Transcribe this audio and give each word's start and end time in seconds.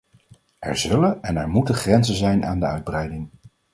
Er 0.59 0.77
zullen 0.77 1.21
en 1.21 1.37
er 1.37 1.49
moeten 1.49 1.75
grenzen 1.75 2.15
zijn 2.15 2.45
aan 2.45 2.59
de 2.59 2.65
uitbreiding. 2.65 3.29